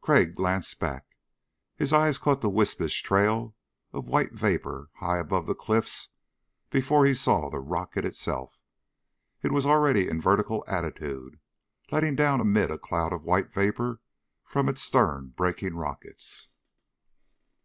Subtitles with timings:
[0.00, 1.14] Crag glanced back.
[1.76, 3.54] His eyes caught the wispish trail
[3.92, 6.08] of white vapor high above the cliffs
[6.70, 8.58] before he saw the rocket itself.
[9.44, 11.38] It was already in vertical attitude,
[11.92, 14.00] letting down amid a cloud of white vapor
[14.44, 16.48] from its stern braking rockets.